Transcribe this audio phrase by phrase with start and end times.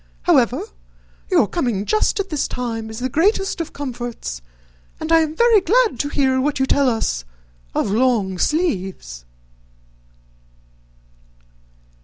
[0.23, 0.63] However,
[1.29, 4.41] your coming just at this time is the greatest of comforts,
[4.99, 7.23] and I am very glad to hear what you tell us
[7.75, 9.25] of long sleeves."